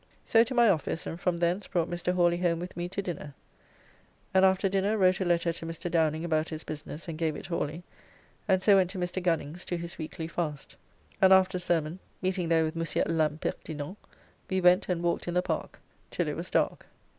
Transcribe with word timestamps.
So 0.25 0.43
to 0.45 0.55
my 0.55 0.67
office 0.67 1.05
and 1.05 1.21
from 1.21 1.37
thence 1.37 1.67
brought 1.67 1.87
Mr. 1.87 2.13
Hawly 2.15 2.37
home 2.39 2.57
with 2.57 2.75
me 2.75 2.89
to 2.89 3.03
dinner, 3.03 3.35
and 4.33 4.43
after 4.43 4.67
dinner 4.67 4.97
wrote 4.97 5.21
a 5.21 5.25
letter 5.25 5.53
to 5.53 5.65
Mr. 5.67 5.91
Downing 5.91 6.25
about 6.25 6.49
his 6.49 6.63
business 6.63 7.07
and 7.07 7.19
gave 7.19 7.35
it 7.35 7.45
Hawly, 7.45 7.83
and 8.47 8.63
so 8.63 8.77
went 8.77 8.89
to 8.89 8.97
Mr. 8.97 9.21
Gunning's 9.21 9.63
to 9.65 9.77
his 9.77 9.99
weekly 9.99 10.27
fast, 10.27 10.75
and 11.21 11.31
after 11.31 11.59
sermon, 11.59 11.99
meeting 12.19 12.49
there 12.49 12.63
with 12.63 12.75
Monsieur 12.75 13.03
L'Impertinent, 13.05 13.95
we 14.49 14.59
went 14.59 14.89
and 14.89 15.03
walked 15.03 15.27
in 15.27 15.35
the 15.35 15.43
park 15.43 15.79
till 16.09 16.27
it 16.27 16.35
was 16.35 16.49
dark. 16.49 16.87